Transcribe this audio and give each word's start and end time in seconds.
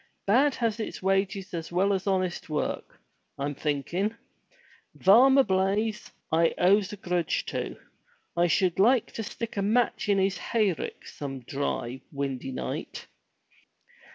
"Bad 0.25 0.55
has 0.55 0.79
its 0.79 1.03
wages 1.03 1.53
as 1.53 1.71
well 1.71 1.93
as 1.93 2.07
honest 2.07 2.49
work, 2.49 2.99
I'm 3.37 3.53
thinkin'. 3.53 4.17
Varmer 4.97 5.43
Blaize 5.43 6.09
I 6.31 6.55
owes 6.57 6.91
a 6.91 6.97
grudge 6.97 7.45
to. 7.49 7.75
And 7.77 7.77
I 8.35 8.47
shud 8.47 8.79
like 8.79 9.11
to 9.11 9.21
stick 9.21 9.57
a 9.57 9.61
match 9.61 10.09
in 10.09 10.17
his 10.17 10.39
hay 10.39 10.73
rick 10.73 11.05
some 11.05 11.41
dry, 11.41 12.01
windy 12.11 12.51
night." 12.51 13.05